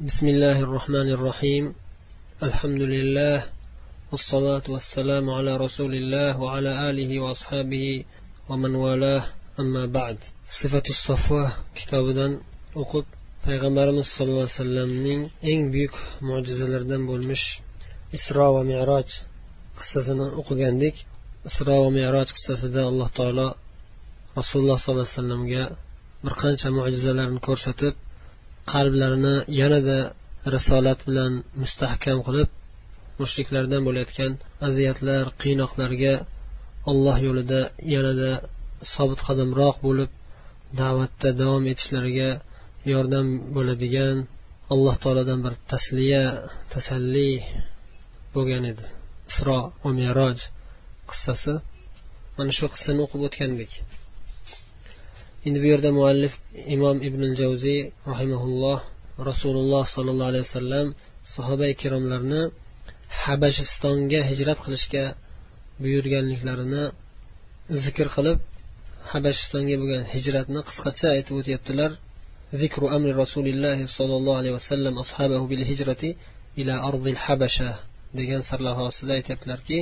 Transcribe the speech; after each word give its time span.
بسم 0.00 0.26
الله 0.34 0.58
الرحمن 0.66 1.08
الرحيم 1.16 1.64
الحمد 2.48 2.82
لله 2.94 3.38
والصلاة 4.12 4.66
والسلام 4.74 5.30
على 5.30 5.52
رسول 5.56 5.92
الله 6.00 6.30
وعلى 6.42 6.90
آله 6.90 7.10
وأصحابه 7.20 8.04
ومن 8.48 8.74
والاه 8.74 9.24
أما 9.60 9.86
بعد 9.86 10.18
صفة 10.60 10.86
الصفوة 10.94 11.46
كتابا 11.78 12.26
o'qib 12.82 13.06
payg'ambarimiz 13.46 14.06
sallallohu 14.16 14.46
alayhi 14.46 14.58
vasallamning 14.58 15.20
eng 15.50 15.62
buyuk 15.74 15.94
mo'jizalaridan 16.28 17.02
bo'lmish 17.10 17.44
isro 18.16 18.48
va 18.56 18.62
meroj 18.72 19.08
qissasini 19.78 20.26
o'qigandik 20.40 20.96
isro 21.48 21.76
va 21.84 21.90
meroj 22.00 22.28
qissasida 22.36 22.80
alloh 22.90 23.08
taolo 23.18 23.48
rasululloh 24.38 24.78
sollallohu 24.84 25.06
alayhi 25.06 25.16
vasallamga 25.16 25.64
bir 26.24 26.34
qancha 26.42 26.68
mo'jizalarni 26.78 27.40
ko'rsatib 27.48 27.94
qalblarini 28.71 29.35
yanada 29.61 29.97
risolat 30.55 30.99
bilan 31.07 31.33
mustahkam 31.61 32.19
qilib 32.27 32.49
mushriklardan 33.21 33.81
bo'layotgan 33.87 34.31
aziyatlar 34.67 35.23
qiynoqlarga 35.41 36.13
alloh 36.91 37.17
yo'lida 37.27 37.61
yanada 37.95 38.31
sobit 38.93 39.19
qadamroq 39.27 39.77
bo'lib 39.87 40.11
da'vatda 40.81 41.29
davom 41.41 41.63
etishlariga 41.73 42.29
yordam 42.93 43.27
bo'ladigan 43.55 44.17
alloh 44.73 44.95
taolodan 45.03 45.39
bir 45.45 45.53
tasliya 45.71 46.23
tasalli 46.73 47.31
bo'lgan 48.35 48.63
edi. 48.71 48.85
Isro 49.29 49.59
va 49.83 49.91
meroj 50.01 50.39
qissasi. 51.09 51.53
Mana 52.37 52.51
shu 52.57 52.65
qissani 52.73 52.99
o'qib 53.05 53.21
o'tgandik. 53.27 53.71
endi 55.46 55.58
bu 55.62 55.66
yerda 55.72 55.90
muallif 55.98 56.34
imom 56.74 56.96
ibn 57.08 57.22
javziy 57.40 57.80
rahimaulloh 58.10 58.78
rasululloh 59.30 59.84
sollallohu 59.94 60.30
alayhi 60.32 60.46
vasallam 60.48 60.86
sahoba 61.34 61.64
ikromlarni 61.74 62.42
habashistonga 63.22 64.20
hijrat 64.30 64.58
qilishga 64.64 65.04
buyurganliklarini 65.82 66.82
zikr 67.84 68.06
qilib 68.16 68.38
habashistonga 69.12 69.74
bo'lgan 69.80 70.02
hijratni 70.14 70.60
qisqacha 70.68 71.06
aytib 71.16 71.34
o'tyaptilar 71.40 71.92
ذكر 72.62 72.82
أمر 72.96 73.08
رسول 73.24 73.46
الله 73.52 73.78
صلى 73.98 74.14
الله 74.18 74.34
عليه 74.40 74.52
وسلم 74.58 74.94
أصحابه 75.04 75.40
بالهجرة 75.50 76.02
إلى 76.58 76.74
أرض 76.88 77.06
الحبشة 77.14 77.70
degan 78.18 78.40
sarlavhasida 78.50 79.12
aytyaptilarki 79.18 79.78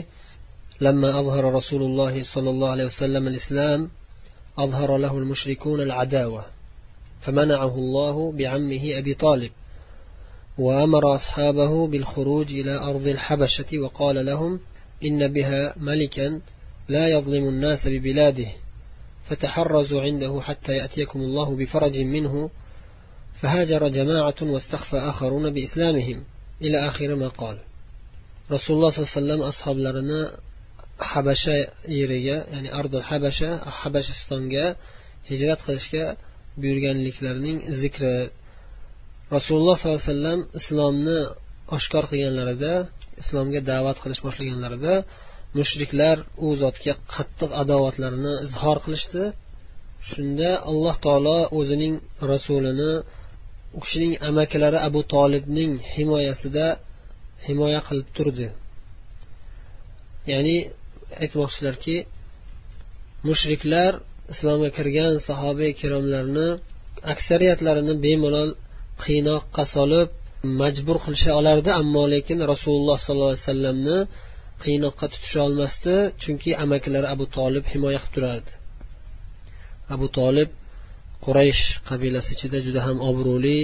لما 0.81 1.21
أظهر 1.21 1.45
رسول 1.59 1.83
الله 1.83 2.15
صلى 2.23 2.51
الله 2.51 2.71
عليه 2.71 2.85
وسلم 2.85 3.25
الإسلام 3.33 3.81
أظهر 4.58 4.98
له 4.98 5.18
المشركون 5.18 5.82
العداوة 5.82 6.46
فمنعه 7.22 7.76
الله 7.76 8.32
بعمه 8.32 8.98
أبي 8.98 9.14
طالب 9.14 9.52
وأمر 10.58 11.16
أصحابه 11.16 11.88
بالخروج 11.88 12.52
إلى 12.52 12.78
أرض 12.78 13.08
الحبشة 13.08 13.80
وقال 13.80 14.26
لهم 14.26 14.60
إن 15.04 15.34
بها 15.34 15.76
ملكا 15.78 16.42
لا 16.88 17.08
يظلم 17.08 17.48
الناس 17.48 17.88
ببلاده 17.88 18.48
فتحرزوا 19.30 20.02
عنده 20.02 20.42
حتى 20.42 20.72
يأتيكم 20.72 21.20
الله 21.20 21.56
بفرج 21.56 21.98
منه 21.98 22.50
فهاجر 23.42 23.88
جماعة 23.88 24.36
واستخفى 24.42 24.98
آخرون 24.98 25.50
بإسلامهم. 25.54 26.24
إلى 26.62 26.88
آخر 26.88 27.16
ما 27.16 27.28
قال. 27.28 27.58
رسول 28.52 28.76
الله 28.78 28.90
صلى 28.90 29.06
الله 29.06 29.12
عليه 29.16 29.34
وسلم 29.34 29.48
أصحاب 29.48 29.78
لنا 29.78 30.32
habasha 31.10 31.56
yeriga 32.00 32.38
ya'ni 32.54 32.70
ardul 32.80 33.06
habasha 33.10 33.50
habashistonga 33.80 34.66
hijrat 35.30 35.60
qilishga 35.66 36.06
buyurganliklarining 36.62 37.58
zikri. 37.82 38.16
Rasululloh 39.36 39.76
sollallohu 39.80 40.02
alayhi 40.02 40.14
vasallam 40.16 40.40
islomni 40.60 41.20
oshkor 41.78 42.04
qilganlarida 42.12 42.74
islomga 43.22 43.60
da'vat 43.72 43.98
qilish 44.04 44.22
boshlaganlarida 44.26 44.94
mushriklar 45.58 46.18
u 46.46 46.48
zotga 46.64 46.94
qattiq 47.14 47.52
adovatlarini 47.62 48.34
izhor 48.48 48.78
qilishdi. 48.86 49.24
Shunda 50.12 50.52
alloh 50.72 50.96
taolo 51.06 51.38
o'zining 51.59 51.96
rasulini 52.31 52.92
u 53.78 53.80
kishining 53.84 54.14
amakilari 54.30 54.78
abu 54.88 55.02
tolibning 55.14 55.72
himoyasida 55.94 56.66
himoya 57.46 57.81
qilib 57.88 58.08
turdi. 58.18 58.48
Ya'ni 60.31 60.58
aytmoqchilarki 61.24 61.98
mushriklar 63.28 63.92
islomga 64.34 64.70
kirgan 64.78 65.14
sahobiy 65.28 65.70
ikromlarni 65.76 66.48
aksariyatlarini 67.14 67.94
bemalol 68.06 68.50
qiynoqqa 69.04 69.64
solib 69.76 70.10
majbur 70.62 70.98
qilisha 71.06 71.32
olardi 71.40 71.70
ammo 71.82 72.04
lekin 72.14 72.40
rasululloh 72.52 72.98
sollallohu 73.06 73.34
alayhi 73.34 73.46
vasallamni 73.48 73.98
qiynoqqa 74.64 75.06
tutisha 75.14 75.40
olmasdi 75.48 75.96
chunki 76.22 76.50
amakilari 76.64 77.08
abu 77.16 77.26
tolib 77.38 77.66
himoya 77.74 78.00
qilib 78.04 78.14
turardi. 78.16 78.52
Abu 79.96 80.08
tolib 80.18 80.50
quraysh 81.26 81.64
qabilasi 81.90 82.30
ichida 82.36 82.58
juda 82.66 82.82
ham 82.88 82.98
obro'li 83.10 83.60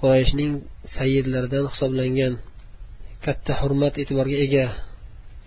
qurayshning 0.00 0.52
sayyidlaridan 0.96 1.64
hisoblangan 1.72 2.34
katta 3.24 3.52
hurmat 3.60 3.94
e'tiborga 4.02 4.36
ega. 4.46 4.66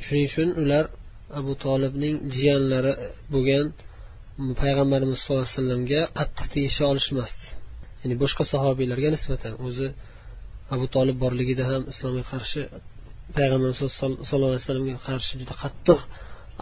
Shuning 0.03 0.25
uchun 0.31 0.49
ular 0.63 0.85
abu 1.39 1.53
tolibning 1.65 2.15
jiyanlari 2.35 2.93
bo'lgan 3.33 3.65
payg'ambarimiz 4.61 5.17
sallallohu 5.19 5.45
alayhi 5.45 5.57
vasallamga 5.57 6.01
qattiq 6.19 6.45
tegisha 6.55 6.83
olishmasdi. 6.91 7.45
Ya'ni 8.01 8.15
boshqa 8.23 8.43
sahobiylarga 8.53 9.09
nisbatan 9.15 9.53
o'zi 9.67 9.87
abu 10.75 10.85
tolib 10.95 11.17
borligida 11.23 11.63
ham 11.71 11.81
islomga 11.91 12.23
qarshi 12.31 12.61
payg'ambarimiz 13.37 13.79
sallallohu 13.99 14.51
alayhi 14.51 14.63
vasallamga 14.65 14.97
qarshi 15.07 15.33
juda 15.41 15.53
qattiq 15.63 15.99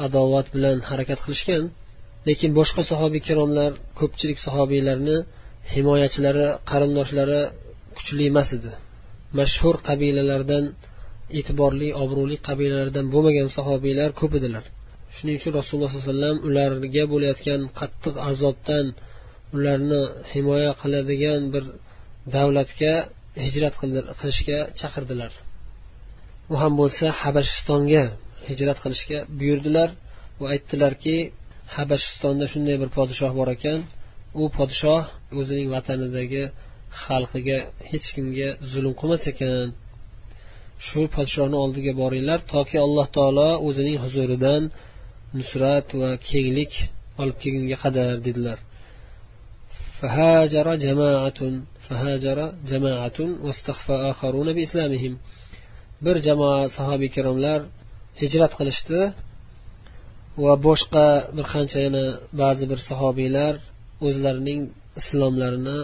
adovat 0.06 0.48
bilan 0.56 0.78
harakat 0.90 1.20
qilishgan 1.26 1.64
lekin 2.28 2.50
boshqa 2.60 2.82
sahobiy 2.92 3.20
ikromlar 3.24 3.72
ko'pchilik 4.00 4.40
sahobiylarni 4.46 5.18
himoyachilari 5.74 6.48
qarindoshlari 6.72 7.42
kuchli 7.98 8.24
emas 8.32 8.50
edi. 8.58 8.72
Mashhur 9.40 9.76
qabilalardan 9.88 10.66
e'tiborli 11.38 11.90
obro'li 12.04 12.36
qabilalardan 12.48 13.06
bo'lmagan 13.14 13.48
sahobiylar 13.58 14.10
ko'p 14.20 14.34
edilar. 14.40 14.66
Shuning 15.16 15.36
uchun 15.40 15.52
rasululloh 15.60 15.90
sollallohu 15.92 16.10
alayhi 16.10 16.18
vasallam 16.18 16.38
ularga 16.48 17.04
bo'layotgan 17.14 17.62
qattiq 17.80 18.16
azobdan 18.30 18.86
ularni 19.56 20.02
himoya 20.32 20.72
qiladigan 20.82 21.42
bir 21.54 21.64
davlatga 22.36 22.94
hijrat 23.46 23.74
qilishga 24.20 24.60
chaqirdilar. 24.80 25.32
U 26.52 26.56
ham 26.62 26.74
bo'lsa 26.82 27.06
habashistonga 27.22 28.04
hijrat 28.50 28.78
qilishga 28.84 29.20
buyurdilar 29.40 29.90
va 30.40 30.46
aytdilarki 30.54 31.18
habashistonda 31.76 32.46
shunday 32.54 32.76
bir 32.82 32.90
podshoh 32.98 33.32
bor 33.40 33.50
ekan. 33.58 33.80
U 34.42 34.44
podshoh 34.58 35.04
o'zining 35.40 35.68
vatanidagi 35.76 36.44
xalqiga 37.04 37.58
hech 37.90 38.08
kimga 38.16 38.50
zulm 38.72 38.94
qilmas 39.00 39.24
ekan. 39.34 39.68
shu 40.87 41.01
podshohni 41.15 41.57
oldiga 41.65 41.93
boringlar 42.03 42.41
toki 42.55 42.77
alloh 42.87 43.07
taolo 43.17 43.51
o'zining 43.69 43.97
huzuridan 44.05 44.63
nusrat 45.39 45.89
va 46.01 46.11
kenglik 46.29 46.73
olib 47.23 47.37
kelgunga 47.43 47.77
qadar 47.85 48.15
dedilar 48.29 48.59
فهاجر 50.01 50.67
جماعة 50.87 51.41
فهاجر 51.87 52.39
جماعة 52.73 53.19
واستخفى 53.45 53.97
آخرون 54.11 54.49
بإسلامهم 54.57 55.15
bir 56.05 56.17
jamoa 56.27 56.59
sahobiy 56.77 57.09
ikromlar 57.13 57.61
hijrat 58.23 58.53
qilishdi 58.59 59.01
va 60.45 60.55
boshqa 60.67 61.07
bir 61.37 61.47
qancha 61.55 61.79
yana 61.87 62.05
ba'zi 62.43 62.65
bir 62.71 62.81
sahobiylar 62.89 63.55
o'zlarining 64.07 64.61
islomlarini 65.01 65.79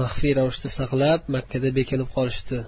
maxfiy 0.00 0.32
ravishda 0.38 0.68
saqlab 0.78 1.20
makkada 1.34 1.68
bekinib 1.78 2.08
qolishdi 2.16 2.58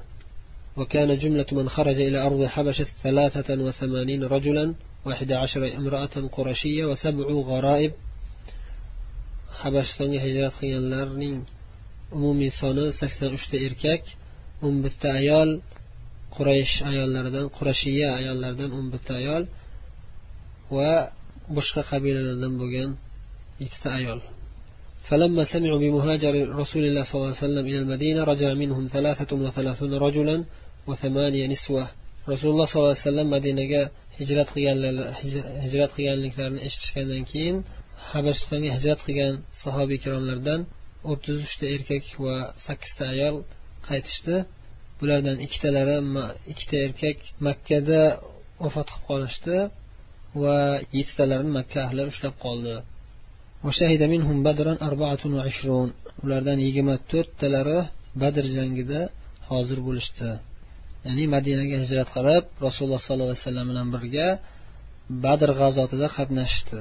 وكان 0.78 1.18
جملة 1.18 1.46
من 1.52 1.70
خرج 1.70 2.00
إلى 2.02 2.18
أرض 2.18 2.46
حبشة 2.46 2.88
ثلاثة 3.04 3.62
وثمانين 3.62 4.24
رجلا 4.24 4.74
واحد 5.06 5.32
عشر 5.32 5.76
امرأة 5.76 6.30
قرشية 6.32 6.86
وسبع 6.86 7.26
غرائب. 7.26 7.92
حبشة 9.60 10.22
هجرة 10.24 10.50
خيان 10.50 10.90
لارنين 10.90 11.46
أمومي 12.14 12.50
sakson 12.50 12.92
uchta 13.02 13.24
أشت 13.24 13.56
إركاك 13.56 14.04
أم 14.64 14.90
ayol 15.04 15.62
قريش 16.32 16.84
أيال 16.84 17.50
qurashiya 17.50 17.60
قرشية 17.60 18.18
أيال 18.18 18.92
bitta 18.92 19.12
أم 19.12 19.48
va 20.72 21.12
boshqa 21.56 21.82
qabilalardan 21.92 22.54
bo'lgan 22.62 22.90
yettita 23.60 24.22
فلما 25.10 25.44
سمعوا 25.44 25.80
بمهاجر 25.80 26.34
رسول 26.62 26.84
الله 26.86 27.04
صلى 27.04 27.16
الله 27.16 27.28
عليه 27.36 27.46
وسلم 27.46 27.66
إلى 27.72 27.80
المدينة 27.80 28.24
رجع 28.24 28.54
منهم 28.54 28.84
ثلاثة 28.88 29.36
وثلاثون 29.36 29.94
رجلا 29.94 30.46
rasululloh 32.32 32.68
sollallohu 32.72 32.96
alayhi 32.96 33.08
vasallam 33.08 33.30
madinaga 33.36 33.82
hijrat 34.20 34.50
qilganlar 34.56 34.96
hijrat 35.64 35.92
qilganliklarini 35.98 36.62
eshitishgandan 36.68 37.24
keyin 37.32 37.58
habashistonga 38.12 38.70
hijrat 38.78 39.00
qilgan 39.08 39.34
sahobiy 39.64 39.98
ikromlardan 40.02 40.62
o'ttiz 41.12 41.38
uchta 41.48 41.66
erkak 41.76 42.06
va 42.26 42.36
sakkizta 42.66 43.04
ayol 43.14 43.36
qaytishdi. 43.88 44.36
Bulardan 45.00 45.38
ikkitalari 45.46 45.98
ikkita 46.52 46.78
erkak 46.88 47.18
makkada 47.48 48.02
vafot 48.64 48.88
qilib 48.92 49.06
qolishdi 49.10 49.58
va 50.44 50.58
yettitalarini 50.98 51.52
makka 51.60 51.80
ahli 51.88 52.02
ushlab 52.12 52.36
qoldi. 52.46 52.76
Ulardan 56.24 56.60
yigirma 56.66 56.96
to'rttalari 57.12 57.80
badr 58.22 58.46
jangida 58.58 59.02
hozir 59.50 59.80
bo'lishdi. 59.88 60.30
ya'ni 61.07 61.25
madinaga 61.35 61.77
hijrat 61.85 62.09
qilib 62.17 62.45
rasululloh 62.67 63.01
sollallohu 63.07 63.31
alayhi 63.31 63.43
vasallam 63.45 63.67
bilan 63.71 63.89
birga 63.95 64.29
badr 65.25 65.51
g'azotida 65.61 66.07
qatnashishdi 66.17 66.81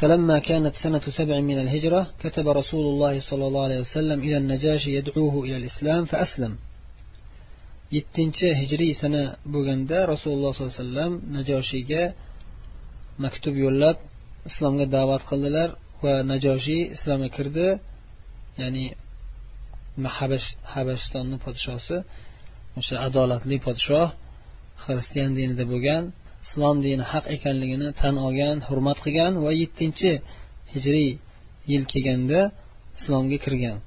فلما 0.00 0.38
كانت 0.48 0.74
سنة 0.84 1.04
سبع 1.18 1.36
من 1.50 1.58
الهجرة 1.64 2.02
كتب 2.22 2.46
رسول 2.60 2.84
الله 2.92 3.14
صلى 3.30 3.44
الله 3.48 3.62
عليه 3.68 3.80
وسلم 3.86 4.18
إلى 4.26 4.36
النجاشي 4.42 4.90
يدعوه 4.98 5.34
إلى 5.46 5.56
الإسلام 5.60 6.02
فأسلم 6.12 6.52
yettinchi 7.96 8.48
hijriy 8.60 8.92
sana 9.02 9.22
bo'lganda 9.52 9.98
rasululloh 10.12 10.50
sollallohu 10.52 10.74
alayhi 10.74 10.84
vasallam 10.84 11.12
najoshiyga 11.36 12.02
maktub 13.24 13.54
yo'llab 13.64 13.96
islomga 14.48 14.86
da'vat 14.96 15.22
qildilar 15.30 15.68
va 16.04 16.14
najoshiy 16.32 16.82
islomga 16.96 17.28
kirdi 17.36 17.68
ya'ni 18.62 18.84
habash 20.18 20.46
habashistonni 20.74 21.36
podshosi 21.44 21.96
o'sha 22.79 22.95
adolatli 23.07 23.57
podshoh 23.65 24.07
xristian 24.83 25.31
dinida 25.37 25.63
bo'lgan 25.71 26.03
islom 26.45 26.77
dini 26.85 27.03
haq 27.11 27.25
ekanligini 27.35 27.87
tan 28.01 28.15
olgan 28.25 28.57
hurmat 28.67 28.97
qilgan 29.05 29.33
va 29.43 29.51
yettinchi 29.61 30.11
hijriy 30.73 31.11
yil 31.71 31.83
kelganda 31.91 32.41
islomga 32.97 33.37
kirgan. 33.45 33.77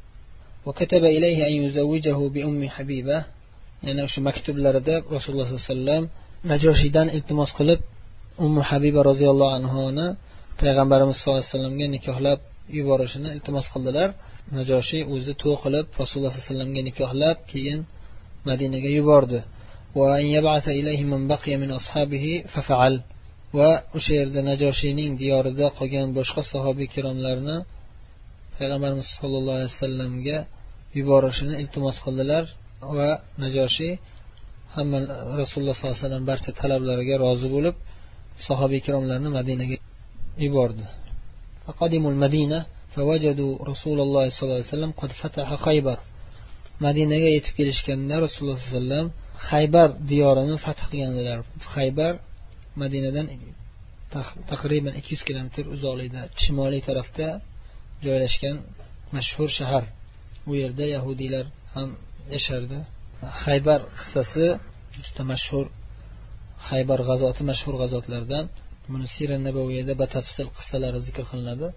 Yana 3.87 4.05
shu 4.12 4.19
maktublarida 4.29 4.94
rasululloh 5.15 5.47
sollallohu 5.47 5.62
alayhi 5.62 5.75
vasallam 5.75 6.05
najoshiydan 6.53 7.09
iltimos 7.17 7.50
qilib 7.59 7.81
ummu 8.44 8.61
habiba 8.71 9.00
roziyallohu 9.11 9.53
anhuni 9.59 10.06
payg'ambarimiz 10.61 11.15
sallallohu 11.19 11.43
alayhi 11.43 11.53
vasallamga 11.55 11.87
nikohlab 11.97 12.39
yuborishini 12.77 13.29
iltimos 13.37 13.67
qildilar. 13.73 14.09
Najoshiy 14.56 15.03
o'zi 15.15 15.32
to'y 15.43 15.56
qilib 15.65 15.87
rasululloh 16.00 16.32
sollallohu 16.32 16.35
alayhi 16.35 16.49
vasallamga 16.50 16.82
nikohlab 16.89 17.39
keyin 17.53 17.81
madinaga 18.50 18.89
yubordi 18.98 19.39
va 23.57 23.69
o'sha 23.98 24.13
yerda 24.19 24.42
najoshiyning 24.51 25.12
diyorida 25.22 25.66
qolgan 25.78 26.07
boshqa 26.18 26.42
sahobiy 26.54 26.86
ikromlarni 26.89 27.57
payg'ambarimiz 28.57 29.07
sollallohu 29.19 29.57
alayhi 29.60 29.74
vasallamga 29.75 30.38
yuborishini 30.98 31.54
iltimos 31.62 31.98
qildilar 32.06 32.44
va 32.98 33.10
najoshiy 33.44 33.94
hamma 34.75 34.98
rasululloh 35.42 35.75
sollallohu 35.75 35.98
alayhi 35.98 36.07
vasallam 36.07 36.24
barcha 36.31 36.51
talablariga 36.62 37.16
rozi 37.25 37.48
bo'lib 37.56 37.75
sahobiy 38.48 38.80
ikromlarni 38.83 39.30
madinaga 39.38 39.75
yubordi 40.45 40.86
فوجدوا 42.95 43.54
رسول 43.72 43.98
الله 44.06 44.25
صلى 44.30 44.44
الله 44.44 44.60
عليه 44.62 44.75
وسلم 44.75 44.92
قد 45.01 45.12
فتح 45.22 45.48
خيبر 45.66 45.98
madinaga 46.84 47.28
yetib 47.37 47.55
kelishganda 47.58 48.14
rasululloh 48.25 48.58
sollallohu 48.58 48.81
alayhi 48.81 48.84
vasallam 48.84 49.06
haybar 49.50 49.88
diyorini 50.11 50.56
fath 50.64 50.82
qilganlar. 50.90 51.38
Haybar 51.75 52.14
madinadan 52.82 53.26
taqriban 54.50 54.94
ikki 54.99 55.11
yuz 55.14 55.23
kilometr 55.28 55.64
uzoqlikda 55.75 56.23
shimoliy 56.43 56.82
tarafda 56.88 57.26
joylashgan 58.05 58.56
mashhur 59.17 59.49
shahar. 59.58 59.84
U 60.50 60.52
yerda 60.62 60.84
yahudiylar 60.96 61.46
ham 61.75 61.88
yashardi. 62.34 62.79
Haybar 63.44 63.81
qissasi 63.99 64.46
juda 65.05 65.22
mashhur 65.32 65.67
haybar 66.69 67.00
g'azoti 67.08 67.43
mashhur 67.50 67.75
g'azotlardan. 67.82 68.44
Buni 68.93 69.06
sira 69.14 69.37
nabaviyada 69.49 69.93
batafsil 70.02 70.49
qissalari 70.56 71.00
zikr 71.06 71.25
qilinadi. 71.31 71.69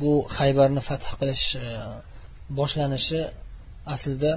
Bu 0.00 0.10
haybarni 0.38 0.82
fath 0.88 1.06
qilish 1.20 1.46
e, 1.64 1.66
boshlanishi 2.58 3.20
aslida 3.94 4.32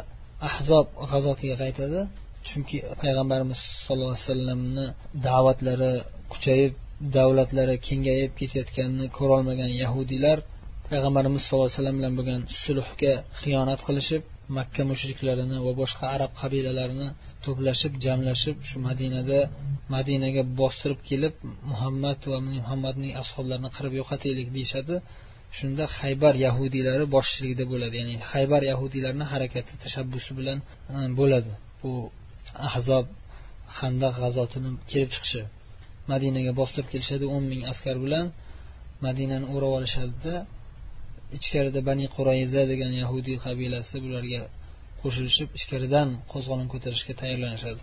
ahzob 0.50 0.86
g'azotiga 1.12 1.56
qaytadi. 1.64 2.00
Chunki 2.48 2.78
payg'ambarimiz 3.02 3.60
sollallohu 3.86 4.14
alayhi 4.14 4.28
vasallamni 4.28 4.86
da'vatlari 5.28 5.92
kuchayib 6.34 6.74
davlatlari 7.18 7.76
kengayib 7.88 8.32
ketayotganini 8.40 9.06
ko'rolmagan 9.18 9.72
yahudiylar 9.84 10.38
payg'ambarimiz 10.90 11.42
sallallohu 11.44 11.68
alayhi 11.70 11.80
vasallam 11.80 11.98
bilan 12.00 12.14
bo'lgan 12.20 12.42
sulhga 12.64 13.14
xiyonat 13.42 13.80
qilishib 13.88 14.24
makka 14.58 14.82
mushriklarini 14.92 15.58
va 15.66 15.72
boshqa 15.82 16.06
arab 16.16 16.32
qabilalarini 16.42 17.08
to'plashib 17.46 17.94
jamlashib 18.06 18.58
shu 18.70 18.78
madinada 18.88 19.40
madinaga 19.96 20.42
bostirib 20.60 21.00
kelib 21.10 21.34
muhammad 21.72 22.20
va 22.32 22.40
muhammadning 22.50 23.14
ashoblarini 23.22 23.70
qirib 23.76 23.94
yo'qotaylik 24.00 24.48
deyishadi. 24.58 24.96
Shunda 25.58 25.84
haybar 26.00 26.34
yahudiylari 26.48 27.06
boshchiligida 27.16 27.66
bo'ladi. 27.72 27.96
Ya'ni 28.02 28.16
haybar 28.32 28.62
yahudiylarini 28.72 29.26
harakati 29.32 29.74
tashabbusi 29.84 30.32
bilan 30.40 30.58
e, 30.94 30.96
bo'ladi. 31.20 31.52
Bu 31.82 31.92
ahzob 32.70 33.06
handaq 33.80 34.14
g'azotini 34.24 34.70
kelib 34.92 35.10
chiqishi. 35.16 35.42
Madinaga 36.12 36.52
bostirib 36.60 36.88
kelishadi 36.94 37.26
o'n 37.36 37.44
ming 37.52 37.62
askar 37.72 37.96
bilan. 38.06 38.26
Madinani 39.06 39.46
o'rab 39.56 39.72
olishadida 39.80 40.36
ichkarida 41.38 41.80
bani 41.90 42.06
qurayza 42.16 42.62
degan 42.72 42.92
yahudiy 43.02 43.38
qabilasi 43.46 43.96
bularga 44.06 44.42
qo'shilishib 45.02 45.50
ichkaridan 45.58 46.10
qo'zg'olon 46.32 46.68
ko'tarishga 46.74 47.14
tayyorlanishadi. 47.22 47.82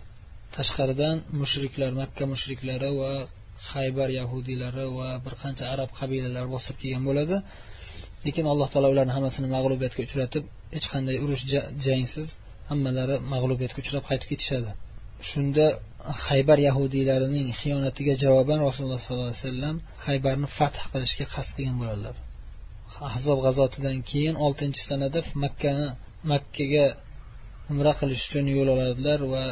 Tashqaridan 0.55 1.15
mushriklar 1.41 1.91
makka 2.01 2.23
mushriklari 2.33 2.89
va 3.01 3.11
haybar 3.71 4.09
yahudiylari 4.19 4.85
va 4.97 5.09
bir 5.25 5.33
qancha 5.41 5.63
arab 5.73 5.89
qabilalari 5.99 6.49
bosib 6.55 6.75
kelgan 6.81 7.03
bo'ladi. 7.09 7.35
Lekin 8.25 8.45
alloh 8.51 8.67
taolo 8.73 8.87
ularni 8.93 9.13
hammasini 9.17 9.47
mag'lubiyatga 9.55 10.01
uchratib 10.07 10.43
hech 10.75 10.87
qanday 10.93 11.15
urush 11.23 11.43
jangsiz 11.87 12.27
hammalari 12.69 13.15
mag'lubiyatga 13.33 13.79
uchrab 13.83 14.03
qaytib 14.09 14.27
ketishadi. 14.31 14.69
Shunda 15.29 15.65
haybar 16.27 16.57
yahudiylarining 16.67 17.47
xiyonatiga 17.59 18.13
javoban 18.23 18.59
rasululloh 18.67 19.01
sollallohu 19.05 19.29
alayhi 19.31 19.43
vasallam 19.45 19.75
haybarni 20.05 20.47
fath 20.57 20.79
qilishga 20.93 21.25
qasd 21.33 21.51
qilgan 21.57 21.77
bo'ladilar. 21.81 22.15
Ahzob 23.09 23.37
g'azotidan 23.45 23.97
keyin 24.09 24.35
oltinchi 24.45 24.81
sanada 24.89 25.19
makkani 25.43 25.87
makkaga 26.31 26.85
umra 27.71 27.93
qilish 27.99 28.23
uchun 28.27 28.45
yo'l 28.55 28.69
oladilar 28.75 29.19
va 29.33 29.45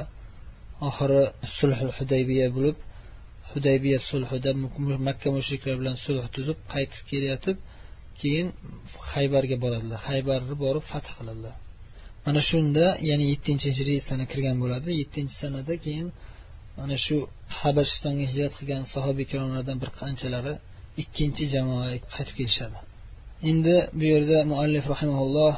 oxiri 0.87 1.21
sulhul 1.57 1.91
hudaybiya 1.97 2.47
bo'lib 2.55 2.77
hudaybiya 3.50 3.98
sulhida 4.10 4.50
makka 5.08 5.28
mushriklar 5.36 5.74
bilan 5.80 5.96
sulh 6.04 6.24
tuzib 6.34 6.58
qaytib 6.72 7.02
kelayotib 7.10 7.56
keyin 8.20 8.48
haybarga 9.12 9.56
boradilar 9.64 9.98
haybarni 10.08 10.54
borib 10.64 10.84
fath 10.92 11.08
qiladilar 11.18 11.54
mana 12.26 12.40
shunda 12.50 12.84
ya'ni 13.08 13.24
yettinchi 13.32 13.66
hijriy 13.72 14.00
sana 14.08 14.24
kirgan 14.32 14.56
bo'ladi 14.62 14.90
yettinchi 15.00 15.34
sanada 15.42 15.74
keyin 15.84 16.08
mana 16.78 16.96
shu 17.04 17.16
habashistonga 17.60 18.24
hijrat 18.30 18.52
qilgan 18.58 18.82
sahobiy 18.94 19.24
ikromlardan 19.28 19.76
bir 19.82 19.90
qanchalari 20.00 20.54
ikkinchi 21.02 21.44
jamoa 21.54 21.86
qaytib 22.14 22.34
kelishadi 22.38 22.78
endi 23.50 23.74
bu 23.98 24.04
yerda 24.12 24.38
muallif 24.52 24.84
rahimaulloh 24.94 25.54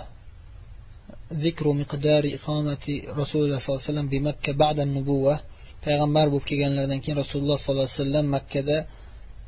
ذكر 1.46 1.66
مقدار 1.82 2.22
إقامة 2.38 2.84
رسول 3.20 3.40
الله 3.44 3.58
صلى 3.58 3.70
الله 3.70 3.82
عليه 3.82 3.90
وسلم 3.92 4.08
بمكة 4.12 4.52
بعد 4.64 4.78
النبوة 4.87 5.34
payg'ambar 5.84 6.26
bo'lib 6.32 6.46
kelganlaridan 6.50 7.00
keyin 7.02 7.18
rasululloh 7.22 7.58
sollallohu 7.64 7.88
alayhi 7.88 8.00
vasallam 8.00 8.26
makkada 8.37 8.76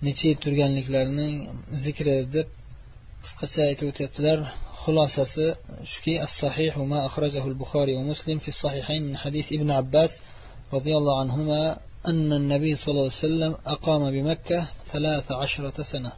necha 0.07 0.25
yil 0.31 0.39
turganliklarini 0.45 1.29
zikri 1.85 2.17
deb 2.35 2.49
qisqacha 3.25 3.61
aytib 3.71 3.87
o'tyaptilar 3.93 4.39
xulosasi 4.83 5.47
shuki 5.93 6.15
as 6.27 6.33
sahih 6.43 6.73
ma 6.93 6.99
akhrajahu 7.09 7.47
al-buxoriy 7.53 7.95
va 7.99 8.05
muslim 8.13 8.37
fi 8.45 8.51
sahihayn 8.63 9.03
min 9.09 9.17
hadith 9.23 9.49
ibn 9.57 9.69
abbas 9.81 10.13
roziyallohu 10.75 11.19
anhuma 11.25 11.63
أن 12.13 12.31
النبي 12.41 12.73
صلى 12.77 12.91
الله 12.93 13.11
عليه 13.11 13.27
وسلم 13.29 13.53
أقام 13.75 14.03
بمكة 14.15 14.61
ثلاث 14.93 15.27
عشرة 15.43 15.77
سنة 15.93 16.13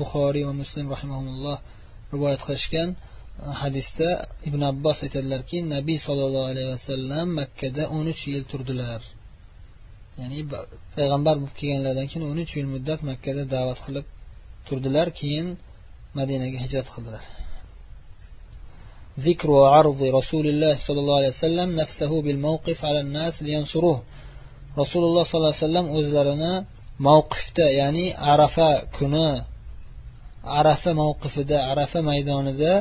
بخاري 0.00 0.42
ومسلم 0.48 0.86
رحمهم 0.94 1.26
الله 1.34 1.56
رواية 2.14 2.40
خشكان 2.48 2.88
hadisda 3.62 4.08
ibn 4.48 4.60
abbos 4.72 4.98
aytadilarki 5.06 5.58
nabiy 5.74 5.98
sollallohu 6.06 6.50
alayhi 6.52 6.70
vasallam 6.76 7.26
makkada 7.40 7.82
o'n 7.96 8.06
uch 8.12 8.22
yil 8.32 8.44
turdilar 8.50 9.00
ya'ni 10.20 10.38
payg'ambar 10.96 11.34
bo'lib 11.40 11.54
kelganlaridan 11.60 12.06
keyin 12.10 12.24
o'n 12.30 12.38
uch 12.44 12.52
yil 12.58 12.68
muddat 12.74 13.00
makkada 13.10 13.42
da'vat 13.54 13.78
qilib 13.86 14.06
turdilar 14.66 15.08
keyin 15.20 15.46
madinaga 16.18 16.58
hijrat 16.64 16.88
qildilar 16.94 17.24
ذكر 19.28 19.50
عرض 19.76 20.00
رسول 20.18 20.46
الله 20.52 20.74
صلى 20.86 20.98
الله 21.02 21.16
عليه 21.20 21.34
وسلم 21.36 21.68
نفسه 21.82 22.12
بالموقف 22.24 22.78
على 22.88 23.00
الناس 23.06 23.34
لينصروه 23.46 23.98
رسول 24.82 25.02
الله 25.08 25.24
صلى 25.28 25.38
الله 25.38 25.54
عليه 25.54 25.66
وسلم 25.66 25.86
o'zlarini 25.98 26.54
mavqifda 27.08 27.66
ya'ni 27.80 28.06
arafa 28.32 28.70
kuni 28.96 29.30
arafa 30.60 30.90
mavqifida 31.02 31.58
arafa 31.72 31.98
maydonida 32.10 32.72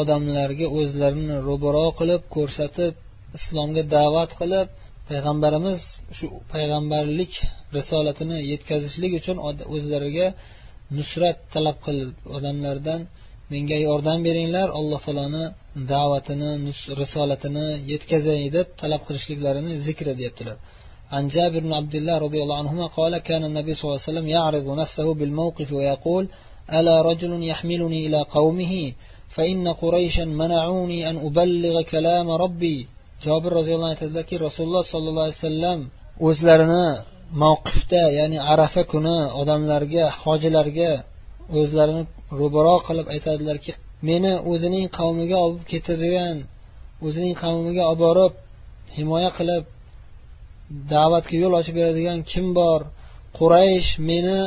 odamlarga 0.00 0.66
o'zlarini 0.78 1.36
ro'baro 1.48 1.86
qilib 1.98 2.22
ko'rsatib 2.36 2.92
islomga 3.38 3.82
da'vat 3.96 4.30
qilib 4.40 4.66
payg'ambarimiz 5.10 5.80
shu 6.16 6.26
payg'ambarlik 6.52 7.32
risolatini 7.76 8.38
yetkazishlik 8.52 9.12
uchun 9.20 9.36
o'zlariga 9.74 10.26
nusrat 10.98 11.38
talab 11.54 11.76
qilib 11.86 12.10
odamlardan 12.36 13.00
menga 13.52 13.78
yordam 13.88 14.18
beringlar 14.26 14.68
alloh 14.78 15.00
taoloni 15.06 15.44
da'vatini 15.92 16.50
risolatini 17.02 17.66
yetkazay 17.92 18.42
deb 18.56 18.66
talab 18.82 19.02
qilishliklarini 19.08 19.72
zikr 19.86 20.06
deyaptilar 20.20 20.58
عن 21.16 21.24
جابر 21.34 21.60
بن 21.66 21.72
عبد 21.80 21.94
الله 21.94 22.16
رضي 22.26 22.42
الله 22.42 22.58
عنهما 22.62 22.86
قال 22.98 23.12
كان 23.18 23.42
النبي 23.44 23.74
صلى 23.74 23.86
الله 23.88 24.00
عليه 24.00 24.10
وسلم 24.12 24.28
يعرض 24.36 24.66
نفسه 24.82 25.14
بالموقف 25.14 25.68
ويقول 25.72 26.24
ألا 26.78 26.96
رجل 27.02 27.32
يحملني 27.52 28.06
إلى 28.06 28.20
قومه 28.36 28.92
فإن 29.34 29.68
قريشا 29.68 30.24
منعوني 30.24 31.10
أن 31.10 31.16
أبلغ 31.26 31.74
كلام 31.82 32.30
ربي 32.30 32.78
jobir 33.25 33.51
roziyallohu 33.59 33.87
anhu 33.89 33.95
aytadilarki 33.97 34.35
rasululloh 34.47 34.83
sollallohu 34.93 35.25
alayhi 35.27 35.39
vasallam 35.41 35.79
o'zlarini 36.27 36.87
mavqifda 37.43 38.03
ya'ni 38.19 38.37
arafa 38.53 38.83
kuni 38.91 39.17
odamlarga 39.41 40.05
hojilarga 40.23 40.91
o'zlarini 41.59 42.03
ro'baro 42.39 42.75
qilib 42.87 43.07
aytadilarki 43.15 43.71
meni 44.09 44.33
o'zining 44.51 44.85
qavmiga 44.97 45.37
olib 45.45 45.63
ketadigan 45.71 46.37
o'zining 47.05 47.35
qavmiga 47.43 47.83
olib 47.91 48.01
borib 48.05 48.33
himoya 48.97 49.29
qilib 49.37 49.63
da'vatga 50.93 51.35
yo'l 51.43 51.53
ochib 51.59 51.75
beradigan 51.79 52.19
kim 52.31 52.45
bor? 52.59 52.81
Quraysh 53.37 53.89
meni 54.09 54.39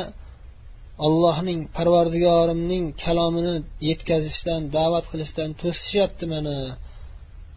allohning 1.07 1.59
parvardigorimning 1.77 2.85
kalomini 3.03 3.55
yetkazishdan 3.89 4.61
da'vat 4.77 5.05
qilishdan 5.11 5.49
to'sishyapti 5.61 6.25
mani 6.33 6.57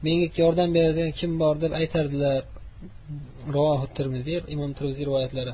menga 0.05 0.29
yordam 0.43 0.69
beradigan 0.77 1.13
kim 1.21 1.33
bor 1.43 1.55
deb 1.65 1.73
aytardilar. 1.81 2.41
Ravohi 3.57 3.87
termiziy 3.99 4.39
imom 4.55 4.71
termiziy 4.79 5.05
rivoyatlari. 5.09 5.53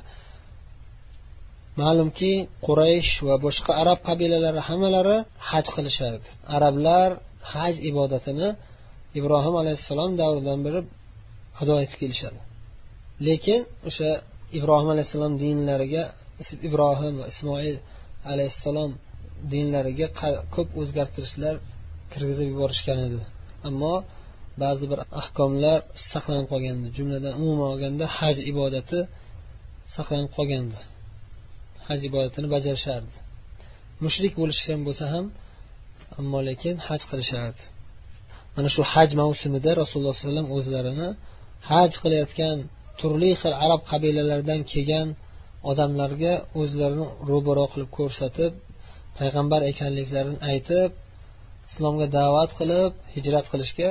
Ma'lumki 1.80 2.32
quraysh 2.66 3.12
va 3.28 3.34
boshqa 3.46 3.72
arab 3.82 3.98
qabilalari 4.08 4.60
hammalari 4.68 5.16
haj 5.50 5.66
qilishardi. 5.76 6.28
Arablar 6.56 7.10
haj 7.52 7.74
ibodatini 7.90 8.48
ibrohim 9.18 9.54
alayhissalom 9.62 10.10
davridan 10.22 10.58
beri 10.66 10.80
ado 11.60 11.74
etib 11.84 11.96
kelishadi. 12.02 12.40
Lekin 13.26 13.60
o'sha 13.88 14.10
ibrohim 14.58 14.88
alayhissalom 14.94 15.32
dinlariga 15.42 16.04
ibrohim 16.68 17.14
va 17.20 17.26
ismoil 17.32 17.76
alayhissalom 18.32 18.90
dinlariga 19.52 20.06
ko'p 20.54 20.68
o'zgartirishlar 20.80 21.54
kirgizib 22.12 22.46
yuborishgan 22.52 22.98
edi. 23.06 23.18
Ammo 23.68 23.94
ba'zi 24.62 24.84
bir 24.92 25.00
ahkomlar 25.20 25.78
saqlanib 26.12 26.46
qolgandi. 26.52 26.86
Jumladan 26.96 27.34
umuman 27.42 27.68
olganda 27.74 28.04
haj 28.18 28.36
ibodati 28.50 28.98
saqlanib 29.96 30.30
qolgandi. 30.36 30.78
Haj 31.88 32.00
ibodatini 32.08 32.48
bajarishardi. 32.54 33.14
Mushrik 34.04 34.32
bo'lishgan 34.40 34.80
bo'lsa 34.86 35.04
ham 35.14 35.26
ammo 36.20 36.38
lekin 36.48 36.74
haj 36.88 37.02
qilishardi. 37.10 37.62
Mana 38.56 38.68
shu 38.74 38.82
haj 38.94 39.10
mavsumida 39.22 39.70
rasululloh 39.80 40.14
sollallohu 40.16 40.32
alayhi 40.32 40.32
vasallam 40.32 40.48
o'zlarini 40.56 41.08
haj 41.70 41.92
qilayotgan 42.02 42.56
turli 43.00 43.30
xil 43.40 43.54
arab 43.64 43.80
qabilalaridan 43.90 44.60
kelgan 44.72 45.08
odamlarga 45.70 46.34
o'zlarini 46.60 47.06
ro'baro 47.30 47.64
qilib 47.72 47.90
ko'rsatib 47.98 48.52
payg'ambar 49.18 49.60
ekanliklarini 49.70 50.38
aytib 50.50 50.90
islomga 51.68 52.06
da'vat 52.18 52.50
qilib 52.58 52.92
hijrat 53.14 53.46
qilishga 53.52 53.90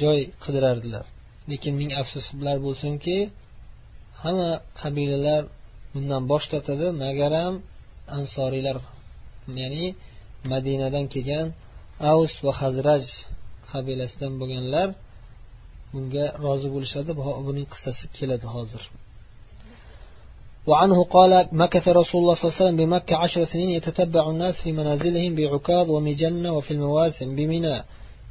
joy 0.00 0.20
qidirardilar 0.44 1.04
lekin 1.50 1.72
ming 1.80 1.90
afsuslar 2.00 2.56
bo'lsinki 2.66 3.16
hamma 4.22 4.50
qabilalar 4.80 5.42
bundan 5.92 6.22
bosh 6.30 6.46
tortadi 6.52 6.86
magaram 7.04 7.54
ansoriylar 8.18 8.76
ya'ni 9.60 9.86
madinadan 10.52 11.04
kelgan 11.14 11.46
avs 12.12 12.34
va 12.46 12.52
hazraj 12.62 13.04
qabilasidan 13.70 14.32
bo'lganlar 14.40 14.88
bunga 15.92 16.26
rozi 16.44 16.68
bo'lishadi 16.74 17.10
buning 17.48 17.66
qissasi 17.72 18.04
keladi 18.16 18.48
hozir 18.56 18.84
وعنه 20.70 20.98
قال 21.16 21.32
مكث 21.62 21.84
رسول 22.00 22.18
الله 22.20 22.34
صلى 22.34 22.44
الله 22.44 22.56
عليه 22.56 22.64
وسلم 22.64 22.76
بمكة 22.82 23.14
عشر 23.16 23.40
سنين 23.52 23.70
يتتبع 23.78 24.24
الناس 24.30 24.54
في 24.62 24.70
منازلهم 24.80 25.32
بعكاظ 25.38 25.86
ومجنة 25.90 26.48
وفي 26.56 26.70
المواسم 26.76 27.28
بمنى 27.38 27.76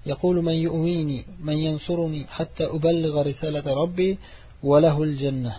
يقول 0.06 0.36
من 0.48 0.54
يؤويني 0.68 1.26
من 1.48 1.58
ينصرني 1.68 2.22
حتى 2.38 2.66
أبلغ 2.66 3.14
رسالة 3.22 3.74
ربي 3.82 4.18
وله 4.64 5.04
الجنة 5.04 5.54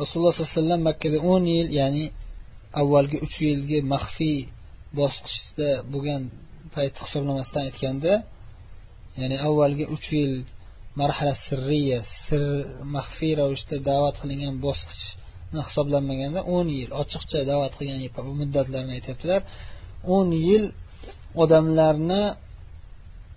رسول 0.00 0.18
الله 0.20 0.32
صلى 0.32 0.40
الله 0.42 0.52
عليه 0.52 0.60
وسلم 0.60 0.82
makkada 0.88 1.18
o'n 1.32 1.44
yil 1.54 1.68
ya'ni 1.80 2.04
avvalgi 2.80 3.18
uch 3.26 3.36
yilgi 3.48 3.78
maxfiy 3.92 4.38
bosqichda 4.98 5.68
bo'lgan 5.92 6.22
payt 6.74 6.94
hisoblamasdan 7.04 7.62
aytganda 7.68 8.12
ya'ni 9.20 9.36
avvalgi 9.48 9.84
uch 9.96 10.08
yil 10.18 10.32
marhala 11.00 11.34
sirriya 11.46 11.98
sir 12.26 12.42
maxfiy 12.96 13.32
ravishda 13.40 13.76
da'vat 13.90 14.16
qilingan 14.22 14.54
bosqichni 14.66 15.60
hisoblanmaganda 15.68 16.40
o'n 16.56 16.66
yil 16.78 16.90
ochiqcha 17.02 17.40
da'vat 17.50 17.72
qilgan 17.78 18.00
muddatlarini 18.40 18.92
aytyaptilar 18.98 19.40
o'n 20.16 20.28
yil 20.48 20.64
odamlarni 21.42 22.22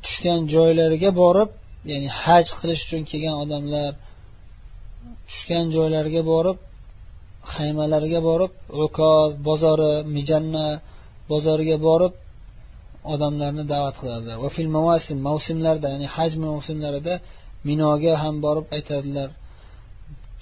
tushgan 0.05 0.41
joylariga 0.55 1.11
borib 1.23 1.51
ya'ni 1.91 2.09
haj 2.23 2.47
qilish 2.59 2.83
uchun 2.87 3.03
kelgan 3.11 3.37
odamlar 3.45 3.91
tushgan 5.29 5.67
joylariga 5.77 6.23
borib 6.33 6.59
xaymalariga 7.55 8.21
borib 8.29 8.53
ukoz 8.85 9.31
bozori 9.49 9.93
mijanna 10.17 10.67
bozoriga 11.31 11.77
borib 11.89 12.13
odamlarni 13.15 13.65
da'vat 13.73 13.97
qiladilar. 14.01 14.37
Va 14.45 14.49
fil 14.57 14.71
mavasim 14.77 15.19
mavsumlarda 15.29 15.87
ya'ni 15.95 16.07
haj 16.17 16.33
mavsumlarida 16.45 17.15
minoga 17.69 18.13
ham 18.23 18.35
borib 18.47 18.67
aytadilar. 18.77 19.29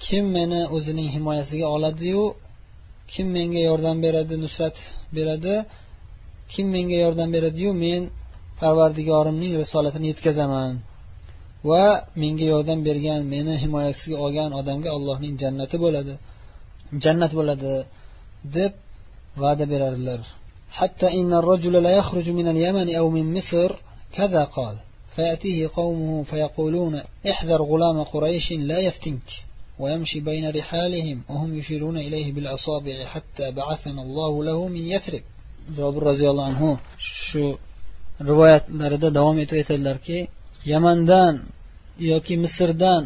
Kim 0.05 0.23
meni 0.37 0.61
o'zining 0.75 1.07
himoyasiga 1.15 1.67
oladiyu 1.75 2.23
kim 3.13 3.27
menga 3.37 3.61
yordam 3.69 3.97
beradi 4.05 4.35
nusrat 4.43 4.75
beradi 5.17 5.55
kim 6.53 6.65
menga 6.75 6.97
yordam 7.05 7.29
beradiyu 7.35 7.71
men 7.83 8.01
parvardigorimning 8.60 9.52
risolatini 9.62 10.06
yetkazaman 10.12 10.74
va 11.70 11.84
menga 12.22 12.46
yordam 12.52 12.78
bergan 12.88 13.20
meni 13.34 13.54
himoyasiga 13.62 14.16
olgan 14.24 14.50
odamga 14.60 14.90
allohning 14.96 15.34
jannati 15.42 15.76
bo'ladi 15.84 16.14
jannat 17.04 17.32
bo'ladi 17.38 17.72
deb 18.56 18.72
va'da 19.42 19.64
berardilar 19.72 20.22
حتى 20.80 21.08
إن 21.20 21.32
الرجل 21.32 21.74
لا 21.86 21.92
يخرج 22.00 22.26
من 22.30 22.46
اليمن 22.48 22.88
أو 23.00 23.10
من 23.16 23.24
مصر 23.36 23.70
كذا 24.12 24.44
قال 24.44 24.76
فيأتيه 25.16 25.70
قومه 25.78 26.22
فيقولون 26.22 26.94
احذر 27.30 27.60
غلام 27.62 28.02
قريش 28.02 28.52
لا 28.52 28.78
يفتنك 28.78 29.28
ويمشي 29.78 30.20
بين 30.20 30.44
رحالهم 30.58 31.22
وهم 31.30 31.54
يشيرون 31.54 31.96
إليه 31.98 32.32
بالأصابع 32.32 33.04
حتى 33.04 33.50
بعثنا 33.50 34.02
الله 34.02 34.44
له 34.44 34.58
من 34.68 34.84
يثرب 34.94 35.22
jobir 35.78 36.02
roziyallohu 36.10 36.48
anhu 36.50 36.68
shu 36.98 37.44
rivoyatlarida 38.29 39.09
davom 39.17 39.37
etib 39.43 39.57
aytadilarki 39.61 40.17
yamandan 40.73 41.33
yoki 42.11 42.33
misrdan 42.43 43.03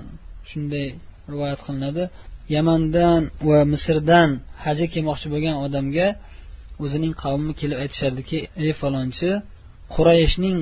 shunday 0.49 0.87
rivoyat 1.33 1.59
qilinadi. 1.67 2.03
Yamandan 2.57 3.21
va 3.47 3.59
misrdan 3.73 4.29
hajga 4.65 4.87
kelmoqchi 4.93 5.27
bo'lgan 5.33 5.55
odamga 5.65 6.07
o'zining 6.83 7.13
qavmi 7.23 7.51
kelib 7.61 7.77
aytishardiki 7.83 8.39
ey 8.63 8.71
falonchi 8.81 9.29
qurayshning 9.95 10.57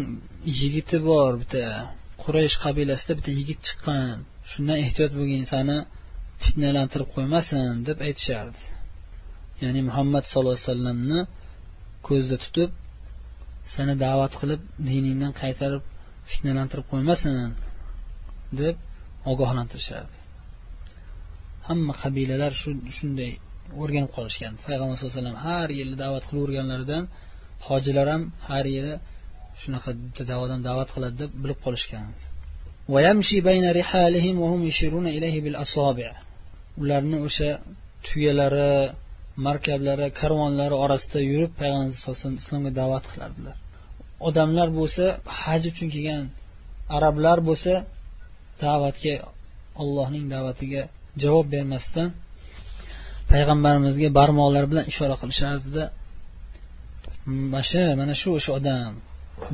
yigiti 0.59 0.97
bor 1.09 1.31
bitta 1.41 1.63
quraysh 2.23 2.55
qabilasida 2.63 3.13
bitta 3.17 3.31
yigit 3.39 3.59
chiqqan 3.67 4.15
shundan 4.51 4.77
ehtiyot 4.85 5.11
bo'lgin 5.19 5.45
sani 5.53 5.77
fitnalantirib 6.43 7.09
qo'ymasin 7.15 7.67
deb 7.87 7.97
aytishardi. 8.07 8.61
Ya'ni 9.63 9.81
muhammad 9.89 10.23
sallallohu 10.29 10.57
alayhi 10.57 10.69
vasallamni 10.69 11.19
ko'zda 12.07 12.37
tutib 12.43 12.69
seni 13.75 13.93
da'vat 14.05 14.33
qilib 14.39 14.61
diningdan 14.89 15.33
qaytarib 15.41 15.83
fitnalantirib 16.31 16.85
qo'ymasin 16.91 17.33
deb 18.61 18.75
ogohlantirishardi. 19.31 20.17
Hamma 21.67 21.93
qabilalar 22.03 22.51
shunday 22.97 23.31
o'rganib 23.81 24.11
qolishgan 24.17 24.53
payg'ambar 24.65 24.95
sallallohu 24.97 25.13
alayhi 25.13 25.23
vasallam 25.23 25.39
har 25.47 25.69
yili 25.79 25.95
da'vat 26.03 26.23
qilaverganlaridan 26.29 27.03
hojilar 27.67 28.07
ham 28.13 28.23
har 28.49 28.65
yili 28.75 28.93
shunaqa 29.61 29.89
bitta 30.05 30.23
da'vodan 30.31 30.59
da'vat 30.67 30.89
qiladi 30.95 31.15
deb 31.23 31.31
bilib 31.43 31.59
qolishgan 31.65 32.03
ularni 36.81 37.17
o'sha 37.27 37.49
tuyalari 38.07 38.71
markablari 39.47 40.07
karvonlari 40.19 40.75
orasida 40.83 41.19
yurib 41.31 41.51
payg'ambar 41.61 41.93
sallallohu 41.93 42.13
alayhi 42.13 42.23
vasallam 42.23 42.41
islomga 42.43 42.71
da'vat 42.81 43.05
qilardilar. 43.11 43.55
Odamlar 44.27 44.67
bo'lsa 44.79 45.05
haj 45.41 45.61
uchun 45.71 45.87
kelgan 45.93 46.23
arablar 46.97 47.37
bo'lsa 47.49 47.73
da'vatga 48.63 49.15
allohning 49.81 50.25
da'vatiga 50.33 50.81
javob 51.23 51.45
bermasdan 51.55 52.09
payg'ambarimizga 53.31 54.09
barmoqlari 54.19 54.67
bilan 54.71 54.85
ishora 54.91 55.15
qilishardida. 55.21 55.83
Mana 57.53 57.63
shu 57.69 57.83
mana 58.01 58.13
shu 58.21 58.29
o'sha 58.37 58.51
odam. 58.59 58.91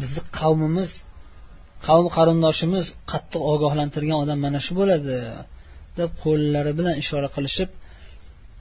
Bizni 0.01 0.21
qavmimiz 0.39 0.91
qavm 1.87 2.07
qarindoshimiz 2.17 2.85
qattiq 3.11 3.41
ogohlantirgan 3.53 4.17
odam 4.23 4.39
mana 4.45 4.59
shu 4.65 4.73
bo'ladi 4.79 5.17
deb 5.99 6.09
qo'llari 6.23 6.71
bilan 6.79 6.95
ishora 7.03 7.27
qilishib 7.35 7.69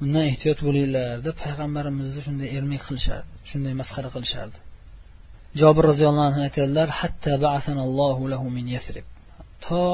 undan 0.03 0.25
ehtiyot 0.31 0.59
bo'linglar 0.67 1.09
deb 1.27 1.37
payg'ambarimizni 1.45 2.21
shunday 2.27 2.49
ermak 2.59 2.83
qilishardi 2.89 3.35
shunday 3.51 3.75
masxara 3.81 4.09
qilishardi. 4.17 4.59
Jobir 5.61 5.85
roziyallohu 5.91 6.29
anhu 6.31 6.41
aytadilar 6.49 6.89
hatta 7.01 7.33
lahu 8.33 8.47
min 8.57 8.67
yasrib. 8.77 9.07
To 9.65 9.85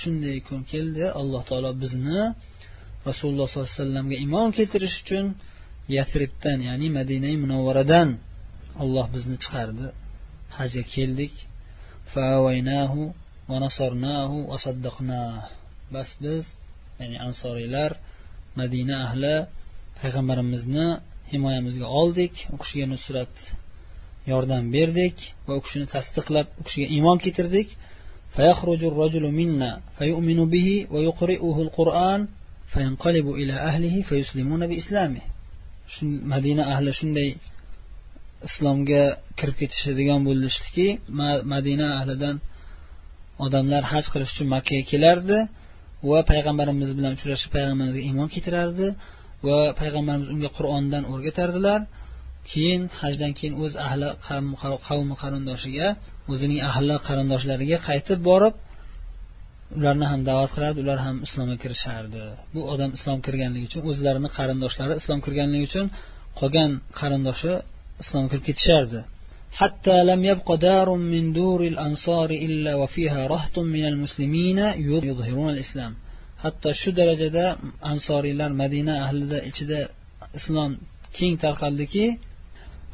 shunday 0.00 0.36
kun 0.48 0.60
keldi 0.72 1.04
alloh 1.20 1.42
taolo 1.48 1.70
bizni 1.82 2.20
rasululloh 3.08 3.46
sollallohu 3.48 3.70
alayhi 3.70 3.82
vasallamga 3.82 4.16
iymon 4.24 4.48
keltirish 4.56 4.96
uchun 5.02 5.26
yasribdan 5.96 6.58
ya'ni 6.68 6.88
madina 6.98 7.30
munavvaradan 7.44 8.08
olloh 8.82 9.06
bizni 9.14 9.36
chiqardi. 9.44 9.86
Hajga 10.58 10.84
keldik. 10.94 11.34
Bas 15.94 16.10
biz 16.24 16.42
ya'ni 17.00 17.16
ansoriylar 17.26 17.90
madina 18.59 18.95
ahli 19.05 19.35
payg'ambarimizni 19.99 20.87
himoyamizga 21.31 21.87
oldik 22.01 22.33
u 22.53 22.55
kishiga 22.61 22.87
nusrat 22.93 23.35
yordam 24.31 24.63
berdik 24.75 25.17
va 25.47 25.53
u 25.59 25.61
kishini 25.65 25.87
tasdiqlab 25.95 26.47
u 26.59 26.61
kishiga 26.67 26.87
iymon 26.95 27.17
keltirdik 27.25 27.69
فيخرج 28.35 28.81
الرجل 28.91 29.25
منا 29.39 29.71
فيؤمن 29.97 30.39
به 30.53 30.87
ويقرئه 30.93 31.57
القرآن 31.65 32.27
فينقلب 32.73 33.27
إلى 33.39 33.53
أهله 33.53 33.95
فيسلمون 34.09 34.61
بإسلامه 34.67 35.21
madina 36.33 36.63
ahli 36.73 36.89
shunday 36.99 37.29
islomga 38.47 39.03
kirib 39.39 39.55
ketishadigan 39.61 40.21
bo'lishdiki 40.27 40.87
madina 41.53 41.87
ahlidan 41.99 42.35
odamlar 43.45 43.83
haj 43.91 44.05
qilish 44.13 44.31
uchun 44.33 44.47
makkaga 44.55 44.83
kelardi 44.91 45.39
Va 46.10 46.18
payg'ambarimiz 46.30 46.90
bilan 46.98 47.12
uchrashib 47.18 47.50
payg'ambarimizga 47.56 48.02
iymon 48.08 48.28
keltirardi 48.34 48.86
va 49.46 49.58
payg'ambarimiz 49.80 50.28
unga 50.34 50.50
qur'ondan 50.58 51.02
o'rgatardilar. 51.12 51.80
Keyin 52.50 52.82
hajdan 53.00 53.32
keyin 53.38 53.54
o'z 53.64 53.72
ahli 53.86 54.08
qavmi 54.88 55.14
qarindoshiga 55.22 55.88
o'zining 56.32 56.60
ahli 56.70 56.96
qarindoshlariga 57.08 57.78
qaytib 57.88 58.20
borib 58.30 58.54
ularni 59.78 60.06
ham 60.12 60.20
da'vat 60.28 60.50
qilardi 60.54 60.78
ular 60.84 60.98
ham 61.06 61.16
islomga 61.26 61.56
kirishardi. 61.62 62.22
Bu 62.54 62.60
odam 62.72 62.90
islom 62.98 63.18
kirganligi 63.26 63.64
uchun 63.70 63.82
o'zlarini 63.90 64.30
qarindoshlari 64.38 64.94
islom 65.00 65.18
kirganligi 65.26 65.64
uchun 65.70 65.86
qolgan 66.40 66.70
qarindoshi 67.00 67.52
islomga 68.02 68.28
kirib 68.32 68.44
ketishardi. 68.48 69.00
حتى 69.59 69.97
لم 70.03 70.21
يبق 70.25 70.55
دار 70.55 70.87
من 71.13 71.33
دور 71.33 71.61
الأنصار 71.71 72.29
إلا 72.29 72.75
وفيها 72.75 73.27
رهط 73.27 73.59
من 73.59 73.85
المسلمين 73.91 74.59
يظهرون 75.09 75.49
الإسلام 75.55 75.93
hatto 76.43 76.69
shu 76.81 76.89
darajada 76.99 77.45
ansoriylar 77.91 78.51
madina 78.61 78.93
ahlida 79.05 79.37
ichida 79.49 79.79
islom 80.37 80.71
keng 81.17 81.35
tarqaldiki 81.43 82.05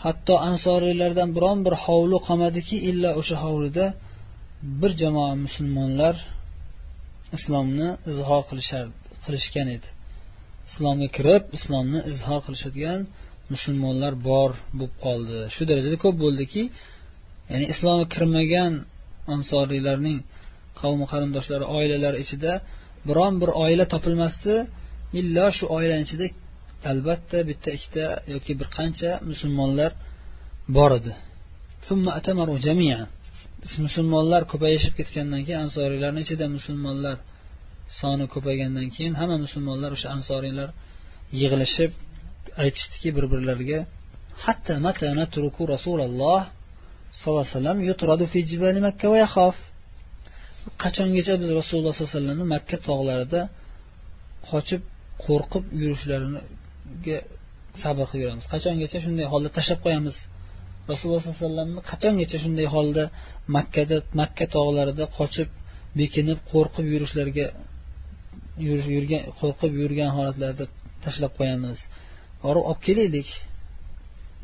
hatto 0.05 0.33
ansoriylardan 0.49 1.29
biron 1.37 1.59
bir 1.65 1.75
hovli 1.85 2.17
qolmadiki 2.27 2.77
illo 2.89 3.09
o'sha 3.19 3.37
hovlida 3.45 3.85
bir 4.81 4.91
jamoa 5.01 5.33
musulmonlar 5.45 6.15
islomni 7.37 7.89
izhor 8.11 8.41
qilishar 8.49 8.85
qilishgan 9.25 9.67
edi 9.75 9.89
islomga 10.69 11.07
kirib 11.17 11.43
islomni 11.57 11.99
izhor 12.11 12.39
qilishadigan 12.45 13.01
musulmonlar 13.52 14.12
bor 14.28 14.50
bo'lib 14.78 14.94
qoldi. 15.04 15.38
Shu 15.54 15.62
darajada 15.70 15.96
ko'p 16.04 16.16
bo'ldiki 16.24 16.62
ya'ni 17.52 17.66
islomga 17.74 18.06
kirmagan 18.14 18.72
ansoriylarning 19.34 20.18
qavmi 20.80 21.04
qarindoshlari 21.12 21.64
oilalari 21.76 22.18
ichida 22.24 22.52
biron 23.08 23.34
bir 23.42 23.50
oila 23.64 23.84
topilmasdi. 23.94 24.54
Illo 25.20 25.46
shu 25.58 25.64
oilani 25.76 26.02
ichida 26.08 26.26
albatta 26.90 27.38
bitta 27.50 27.68
ikkita 27.76 28.04
yoki 28.34 28.52
bir 28.60 28.68
qancha 28.76 29.10
musulmonlar 29.30 29.90
bor 30.76 30.90
edi. 30.98 31.12
Musulmonlar 33.86 34.42
ko'payishib 34.52 34.92
ketgandan 34.98 35.42
keyin 35.46 35.60
ansoriylarni 35.66 36.20
ichida 36.26 36.46
musulmonlar 36.56 37.16
soni 38.00 38.26
ko'paygandan 38.34 38.86
keyin 38.94 39.14
hamma 39.20 39.36
musulmonlar 39.46 39.90
o'sha 39.96 40.08
ansoriylar 40.16 40.68
yig'ilishib 41.40 41.90
aytishdiki 42.64 43.08
bir 43.16 43.24
birlariga 43.32 43.78
hatta 44.44 44.72
rasululloh 45.74 46.40
sollallohu 47.24 47.42
alayhi 47.44 47.54
vasallam 47.54 47.78
yutradu 47.88 48.24
fi 48.32 48.38
jibali 48.50 48.80
makka 48.88 49.06
va 49.12 49.18
yaxof. 49.24 49.56
Qachongacha 50.82 51.34
biz 51.42 51.48
rasululloh 51.58 51.92
sollallohu 51.94 52.06
alayhi 52.06 52.18
vasallamni 52.18 52.44
makka 52.54 52.76
tog'larida 52.88 53.40
qochib 54.50 54.82
qo'rqib 55.24 55.64
yurishlariga 55.82 57.18
sabr 57.82 58.04
qilib 58.10 58.22
yuramiz 58.24 58.46
qachongacha 58.54 58.98
shunday 59.04 59.26
holda 59.32 59.48
tashlab 59.58 59.80
qo'yamiz? 59.86 60.16
Rasululloh 60.90 61.20
sollallohu 61.22 61.38
alayhi 61.40 61.48
vasallamni 61.48 61.80
qachongacha 61.90 62.36
shunday 62.44 62.66
holda 62.74 63.04
makkada 63.56 63.96
makka 64.20 64.44
tog'larida 64.56 65.04
qochib 65.18 65.48
bekinib 66.00 66.38
qo'rqib 66.52 66.86
yurishlariga 66.94 67.46
yurgan 68.94 69.22
qo'rqib 69.40 69.72
yurgan 69.82 70.10
holatlarda 70.16 70.64
tashlab 71.04 71.32
qo'yamiz? 71.38 71.78
borib 72.44 72.64
olib 72.70 72.80
kelaylik 72.86 73.28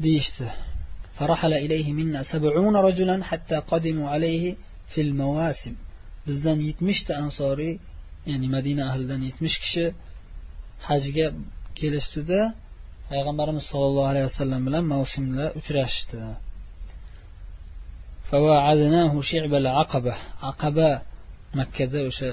deyishdi. 0.04 0.48
Bizdan 6.28 6.58
yetmishta 6.68 7.12
ansoriy 7.24 7.74
ya'ni 8.30 8.48
madina 8.56 8.82
ahlidan 8.90 9.20
yetmish 9.28 9.56
kishi 9.62 9.84
hajga 10.88 11.26
kelishdida 11.78 12.40
payg'ambarimiz 13.10 13.64
sollallohu 13.72 14.08
alayhi 14.12 14.26
vasallam 14.30 14.62
bilan 14.68 14.84
mavsumda 14.94 15.44
uchrashishdi 15.58 16.16
aqaba. 20.50 20.90
Makkada 21.58 22.00
o'sha 22.10 22.30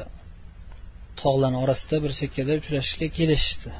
tog'larni 1.21 1.57
orasida 1.63 1.97
bir 2.03 2.11
chekkada 2.19 2.51
uchrashishga 2.61 3.07
kelishishdi 3.17 3.71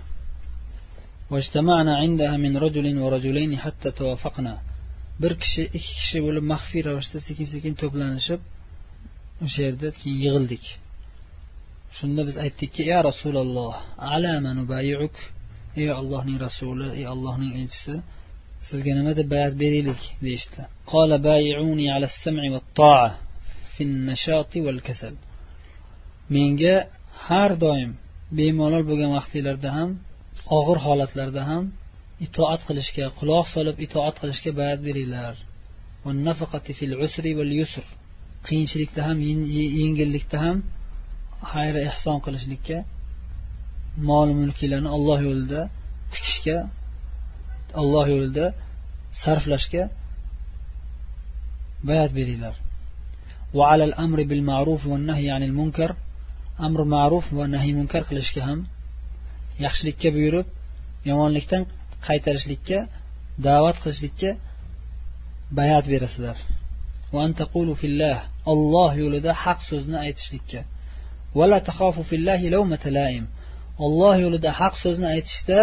bir 5.22 5.34
kishi 5.42 5.64
ikki 5.78 5.94
kishi 6.00 6.20
bo'lib 6.26 6.46
maxfiy 6.54 6.82
ravishda 6.88 7.20
sekin 7.28 7.48
sekin 7.54 7.74
to'planishib 7.82 8.42
o'sha 9.46 9.60
yerda 9.68 9.88
keyin 10.00 10.20
yig'ildik. 10.26 10.66
Shunda 11.98 12.22
biz 12.28 12.36
aytdikki 12.46 12.82
ya 12.92 13.00
rasululloh 13.10 13.74
ey 15.82 15.88
allohning 16.00 16.38
rasuli 16.46 16.88
ey 17.00 17.06
allohning 17.14 17.52
elchisi 17.62 17.96
sizga 18.68 18.92
nima 19.00 19.12
deb 19.20 19.28
bayat 19.36 19.54
beraylik? 19.64 20.02
deyishdi. 20.26 20.62
Menga 26.36 26.76
har 27.28 27.52
doim 27.66 27.92
bemalol 28.38 28.84
bo'lgan 28.90 29.12
vaqtinglarda 29.18 29.70
ham 29.78 29.90
og'ir 30.58 30.78
holatlarda 30.86 31.42
ham 31.50 31.64
itoat 32.26 32.62
qilishga 32.68 33.06
quloq 33.20 33.46
solib 33.56 33.78
itoat 33.86 34.16
qilishga 34.22 34.52
bayat 34.60 34.80
beringlar. 34.88 35.36
Qiyinchilikda 38.48 39.02
ham 39.08 39.18
yengillikda 39.82 40.38
ham 40.46 40.58
xayr 41.52 41.76
ehson 41.90 42.18
qilishlikka 42.26 42.78
mol 44.10 44.30
mulklarni 44.40 44.90
olloh 44.98 45.20
yo'lida 45.28 45.62
tikishga 46.14 46.58
olloh 47.82 48.06
yo'lida 48.14 48.46
sarflashga 49.22 49.84
bayat 51.90 52.12
beringlar. 52.18 52.56
Amri 54.04 54.24
ma'ruf 54.52 54.82
va 54.92 54.98
nahy 55.10 55.28
anil 55.36 55.54
munkar. 55.60 55.92
Amri 56.66 56.86
ma'ruf 56.96 57.26
va 57.38 57.46
nahiy 57.56 57.74
munkar 57.80 58.04
qilishga 58.10 58.42
ham 58.50 58.60
yaxshilikka 59.65 60.09
buyurib 60.17 60.47
yomonlikdan 61.11 61.63
qaytarishlikka 62.07 62.79
da'vat 63.47 63.77
qilishlikka 63.83 64.31
bayat 65.59 65.85
berasizlar 65.93 66.37
olloh 68.53 68.91
yo'lida 69.03 69.33
haq 69.45 69.61
so'zni 69.71 69.97
aytishlikka 70.07 70.61
olloh 73.87 74.15
yo'lida 74.25 74.51
haq 74.61 74.75
so'zni 74.85 75.07
aytishda 75.15 75.61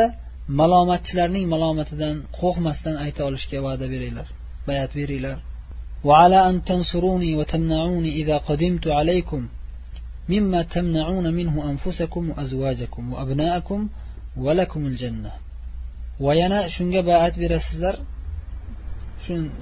malomatchilarning 0.60 1.45
malomatidan 1.54 2.15
qo'rqmasdan 2.39 2.95
ayta 3.06 3.21
olishga 3.30 3.58
va'da 3.67 3.86
beringlar 3.93 4.28
bayat 4.69 4.91
beringlar 4.99 5.38
وعلى 6.10 6.49
أن 6.49 6.56
تنصروني 6.69 7.36
وتمنعوني 7.36 8.12
إذا 8.21 8.38
قدمت 8.38 8.86
عليكم 8.88 9.41
مما 10.30 10.62
تمنعون 10.62 11.34
منه 11.34 11.56
أنفسكم 11.71 12.30
وأزواجكم 12.30 13.13
وأبناءكم 13.13 13.89
ولكم 14.38 14.82
الجنة 14.91 15.32
وينا 16.19 16.60
شنga 16.75 17.01
bayat 17.10 17.34
berasizlar 17.41 17.95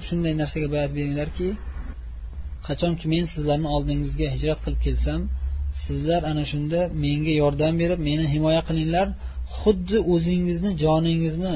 shunday 0.06 0.34
narsaga 0.40 0.68
bayat 0.74 0.90
beringlarki 0.96 1.48
qachonki 2.66 3.06
men 3.12 3.24
sizlarni 3.34 3.68
oldingizga 3.76 4.26
hijrat 4.34 4.58
qilib 4.64 4.80
kelsam 4.86 5.20
sizlar 5.84 6.22
ana 6.30 6.44
shunda 6.52 6.80
menga 7.04 7.32
yordam 7.42 7.74
berib 7.82 8.00
meni 8.08 8.24
himoya 8.34 8.62
qilinglar 8.68 9.08
xuddi 9.58 9.98
o'zingizni 10.12 10.70
joningizni 10.84 11.54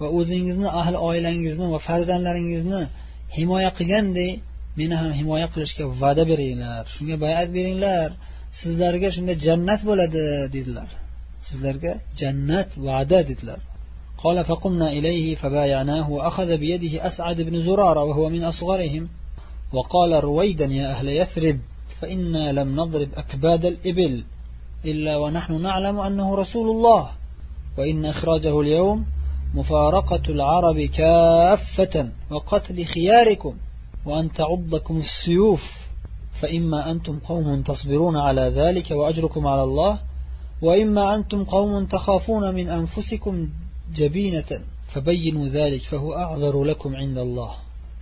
va 0.00 0.06
o'zingizni 0.18 0.68
ahli 0.80 0.98
oilangizni 1.08 1.66
va 1.74 1.78
farzandlaringizni 1.88 2.82
himoya 3.36 3.70
qilgandek 3.78 4.32
meni 4.80 4.94
ham 5.00 5.12
himoya 5.20 5.46
qilishga 5.54 5.84
va'da 6.02 6.22
beringlar 6.30 6.82
shunga 6.94 7.16
bayat 7.24 7.48
beringlar 7.56 8.08
sizlarga 8.61 9.09
shunda 9.15 9.33
jannat 9.45 9.81
bo'ladi 9.89 10.23
dedilar. 10.55 10.89
Sizlarga 11.47 11.91
jannat 12.19 12.69
va'da 12.87 13.21
dedilar. 13.31 13.61
قال 14.23 14.45
فقمنا 14.45 14.89
إليه 14.97 15.35
فبايعناه 15.35 16.11
وأخذ 16.11 16.57
بيده 16.57 17.07
أسعد 17.07 17.41
بن 17.41 17.63
زرارة 17.63 18.03
وهو 18.03 18.29
من 18.29 18.43
أصغرهم 18.43 19.09
وقال 19.73 20.23
رويدا 20.23 20.65
يا 20.65 20.91
أهل 20.91 21.07
يثرب 21.07 21.59
فإنا 22.01 22.51
لم 22.51 22.75
نضرب 22.79 23.09
أكباد 23.15 23.65
الإبل 23.65 24.23
إلا 24.85 25.17
ونحن 25.17 25.61
نعلم 25.61 25.99
أنه 25.99 26.35
رسول 26.35 26.69
الله 26.69 27.09
وإن 27.77 28.05
إخراجه 28.05 28.61
اليوم 28.61 29.05
مفارقة 29.53 30.21
العرب 30.29 30.79
كافة 30.81 32.09
وقتل 32.29 32.85
خياركم 32.85 33.55
وأن 34.05 34.31
تعضكم 34.31 34.97
السيوف 34.97 35.86
فإما 36.41 36.91
أنتم 36.91 37.19
قوم 37.19 37.61
تصبرون 37.61 38.17
على 38.17 38.41
ذلك 38.41 38.91
وأجركم 38.91 39.47
على 39.47 39.63
الله 39.63 39.99
وإما 40.61 41.15
أنتم 41.15 41.43
قوم 41.43 41.85
تخافون 41.85 42.55
من 42.55 42.69
أنفسكم 42.69 43.49
جبينة 43.95 44.61
فبينوا 44.93 45.47
ذلك 45.47 45.81
فهو 45.81 46.13
أعذر 46.13 46.63
لكم 46.63 46.95
عند 46.95 47.17
الله. 47.17 47.51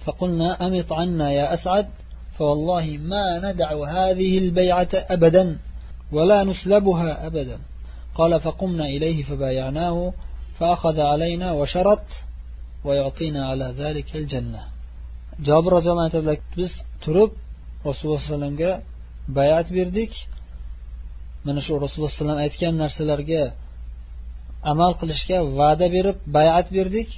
فقلنا 0.05 0.67
أمط 0.67 0.93
عنا 0.93 1.31
يا 1.31 1.53
أسعد 1.53 1.87
فوالله 2.37 2.97
ما 3.01 3.51
ندع 3.51 3.69
هذه 3.73 4.37
البيعة 4.37 4.89
أبدا 4.93 5.57
ولا 6.11 6.43
نسلبها 6.43 7.27
أبدا. 7.27 7.59
قال 8.15 8.41
فقمنا 8.41 8.85
إليه 8.85 9.23
فبايعناه 9.23 10.13
فأخذ 10.59 10.99
علينا 10.99 11.51
وشرط 11.51 12.05
ويعطينا 12.85 13.47
على 13.47 13.73
ذلك 13.77 14.15
الجنة. 14.15 14.75
jobir 15.43 15.71
roziyallohu 15.77 16.05
anhu 16.05 16.15
aytadilar 16.15 16.37
biz 16.57 16.71
turib 17.03 17.31
rasululloh 17.87 18.19
alayhi 18.19 18.31
vasallamga 18.31 18.71
bayat 19.37 19.67
berdik. 19.77 20.13
Mana 21.45 21.59
shu 21.65 21.71
rasululloh 21.83 22.09
alayhi 22.09 22.21
vasallam 22.21 22.39
aytgan 22.45 22.73
narsalarga 22.83 23.43
amal 24.71 24.91
qilishga 24.99 25.37
va'da 25.59 25.87
berib 25.95 26.17
bayat 26.37 26.67
berdik. 26.77 27.09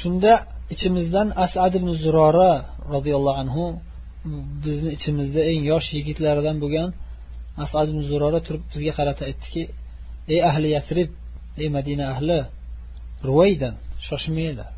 Shunda 0.00 0.32
ichimizdan 0.74 1.28
asad 1.44 1.72
ibn 1.80 1.90
zurora 2.02 2.52
roziyallohu 2.94 3.38
anhu 3.44 3.64
bizni 4.64 4.90
ichimizda 4.96 5.40
eng 5.50 5.60
yosh 5.70 5.88
yigitlardan 5.96 6.56
bo'lgan 6.62 6.88
asad 7.64 7.86
ibn 7.92 8.00
zurora 8.10 8.40
turib 8.46 8.62
bizga 8.72 8.92
qarata 8.98 9.22
aytdiki 9.28 9.62
ey 10.34 10.40
ahli 10.50 10.68
yatrib 10.76 11.10
ey 11.62 11.68
madina 11.76 12.04
ahli 12.14 12.38
ruvaydan 13.28 13.74
shoshmanglar 14.08 14.70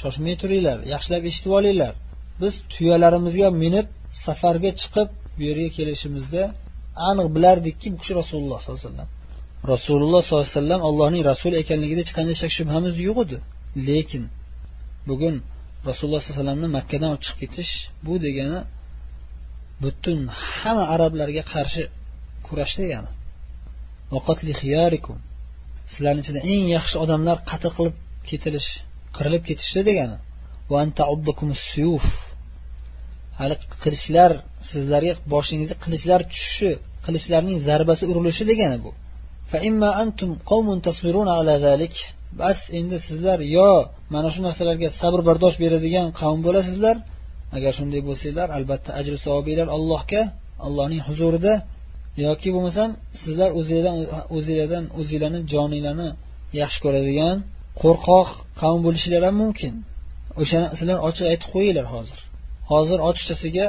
shoshmay 0.00 0.34
turinglar 0.42 0.78
yaxshilab 0.92 1.22
eshitib 1.30 1.52
olinglar. 1.58 1.94
Biz 2.40 2.54
tuyalarimizga 2.72 3.48
minib 3.62 3.86
safarga 4.24 4.70
chiqib 4.80 5.08
bu 5.36 5.42
yerga 5.48 5.68
kelishimizda 5.76 6.42
aniq 7.08 7.28
bilardikki 7.36 7.86
bu 7.92 7.96
kishi 8.02 8.12
rasululloh 8.20 8.58
sollallohu 8.62 8.80
alayhi 8.80 8.90
vasallam. 8.90 9.08
Rasululloh 9.72 10.20
sollallohu 10.28 10.46
alayhi 10.46 10.58
vasallam 10.58 10.80
allohning 10.88 11.22
rasuli 11.30 11.54
ekanligida 11.62 12.00
hech 12.04 12.12
qanday 12.18 12.36
shak 12.42 12.52
shubhamiz 12.58 12.94
yo'q 13.06 13.18
edi. 13.24 13.38
Lekin 13.88 14.24
bugun 15.08 15.34
rasululloh 15.88 16.20
sollallohu 16.20 16.32
alayhi 16.32 16.40
vasallamni 16.40 16.68
makkadan 16.78 17.08
olib 17.12 17.22
chiqib 17.26 17.38
ketish 17.42 17.72
bu 18.06 18.14
degani 18.26 18.60
butun 19.82 20.18
hamma 20.56 20.84
arablarga 20.94 21.42
qarshi 21.52 21.82
kurash 22.46 22.74
degani 22.82 23.10
sizlarni 25.92 26.20
ichida 26.24 26.40
eng 26.52 26.64
yaxshi 26.76 26.96
odamlar 27.04 27.36
qatl 27.50 27.70
qilib 27.76 27.96
ketilish 28.28 28.68
qirilib 29.16 29.42
ketishdi 29.48 29.82
degani. 29.90 30.16
Hali 33.38 33.54
qilichlar 33.82 34.30
sizlarga 34.70 35.12
boshingizga 35.32 35.76
qilichlar 35.84 36.20
tushishi 36.32 36.70
qilichlarning 37.06 37.56
zarbasi 37.68 38.02
urilishi 38.10 38.44
degani 38.50 38.78
bu. 38.84 38.90
Bas 42.40 42.58
endi 42.78 42.96
sizlar 43.08 43.38
yo 43.56 43.70
mana 44.14 44.28
shu 44.34 44.40
narsalarga 44.46 44.88
sabr 45.00 45.20
bardosh 45.28 45.56
beradigan 45.62 46.06
qavm 46.20 46.40
bo'lasizlar. 46.46 46.96
Agar 47.56 47.72
shunday 47.78 48.02
bo'lsanglar 48.08 48.48
albatta 48.56 48.90
ajri 49.00 49.16
savobinglar 49.24 49.68
allohga 49.76 50.22
allohning 50.66 51.02
huzurida. 51.08 51.54
Yoki 52.24 52.48
bo'lmasam 52.54 52.90
sizlar 53.22 53.50
o'zinglardan 53.58 53.96
o'zinglardan 54.36 54.84
o'zinglarni 55.00 55.40
joninglarni 55.52 56.08
yaxshi 56.60 56.78
ko'radigan 56.84 57.36
qo'rqoq 57.82 58.28
qavm 58.60 58.80
bo'lishinglar 58.86 59.22
ham 59.28 59.36
mumkin. 59.42 59.74
O'shani 60.42 60.66
sizlar 60.78 60.98
ochiq 61.08 61.26
aytib 61.32 61.48
qo'yinglar 61.54 61.86
hozir. 61.94 62.18
Hozir 62.72 62.98
ochiqchasiga 63.08 63.66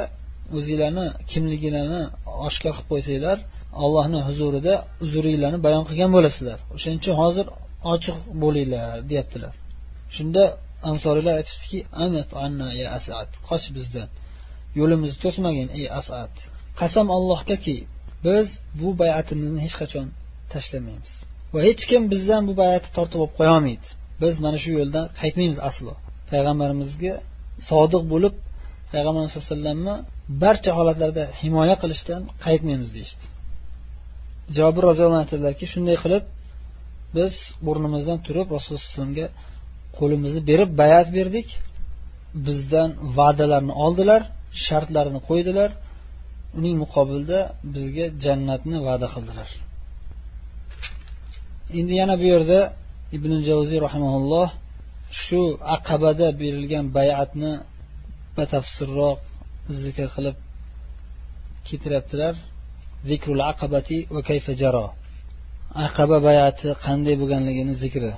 o'zinglarni 0.56 1.06
kimliginglarni 1.30 2.02
oshkor 2.48 2.72
qilib 2.76 2.88
qo'ysanglar 2.92 3.38
allohni 3.84 4.20
huzurida 4.28 4.74
uzuringlarni 5.04 5.58
bayon 5.66 5.84
qilgan 5.88 6.10
bo'lasizlar. 6.16 6.58
O'shaning 6.74 6.98
uchun 7.02 7.14
hozir 7.22 7.46
ochiq 7.94 8.16
bo'linglar 8.42 8.88
deyaptilar. 9.10 9.54
Shunda 10.16 10.42
ansoriylar 10.90 11.34
aytishdiki 11.40 11.78
asad 12.98 13.28
qoch 13.48 13.66
bizdan. 13.76 14.08
Yo'limizni 14.78 15.18
to'smagin 15.24 15.68
ey 15.78 15.86
asad. 16.00 16.32
Qasam 16.80 17.06
allohgaki 17.16 17.76
biz 18.26 18.46
bu 18.80 18.88
bayatimizni 19.02 19.60
hech 19.66 19.76
qachon 19.80 20.06
tashlamaymiz. 20.52 21.12
Va 21.54 21.60
hech 21.68 21.82
kim 21.90 22.02
bizdan 22.12 22.42
bu 22.48 22.52
bayatni 22.62 22.90
tortib 22.96 23.18
olib 23.24 23.34
qo'yolmaydi 23.40 23.88
biz 24.22 24.34
mana 24.44 24.58
shu 24.64 24.70
yo'ldan 24.78 25.06
qaytmaymiz 25.20 25.60
aslo. 25.68 25.92
Payg'ambarimizga 26.30 27.14
sodiq 27.70 28.02
bo'lib 28.12 28.34
payg'ambarimiz 28.92 29.30
sallallohu 29.32 29.50
alayhi 29.50 29.60
vasallamni 29.60 29.94
barcha 30.42 30.70
holatlarda 30.78 31.24
himoya 31.40 31.76
qilishdan 31.82 32.20
qaytmaymiz 32.44 32.90
deyishdi. 32.96 33.24
Jobir 34.56 34.82
roziyallohu 34.88 35.18
anhu 35.18 35.26
aytadilarki 35.28 35.66
shunday 35.72 35.96
qilib 36.04 36.24
biz 37.16 37.34
o'rnimizdan 37.70 38.18
turib 38.26 38.46
rasululloh 38.56 38.82
alayhi 38.82 38.92
vasallamga 38.92 39.26
qo'limizni 39.98 40.40
berib 40.50 40.70
bayat 40.82 41.08
berdik. 41.18 41.48
Bizdan 42.46 42.90
va'dalarni 43.18 43.74
oldilar 43.84 44.20
shartlarini 44.64 45.20
qo'ydilar. 45.28 45.70
Uning 46.58 46.74
muqobilida 46.84 47.40
bizga 47.74 48.06
jannatni 48.24 48.76
va'da 48.88 49.06
qildilar. 49.14 49.48
Endi 51.78 51.94
yana 52.00 52.14
bu 52.20 52.26
yerda 52.32 52.60
ibn 53.16 53.32
javziy 53.48 53.78
rahimaulloh 53.86 54.48
shu 55.22 55.40
aqabada 55.76 56.26
berilgan 56.40 56.84
bayatni 56.98 57.52
batafsilroq 58.36 59.18
zikr 59.84 60.08
qilib 60.14 60.36
keltiryaptilar 61.66 62.34
zikrul 63.08 63.40
aqabati 63.52 63.98
va 64.14 64.20
kayfa 64.30 64.52
jaro. 64.62 64.86
Aqaba 65.86 66.16
bayati 66.28 66.68
qanday 66.84 67.14
bo'lganligini 67.20 67.74
zikri. 67.82 68.10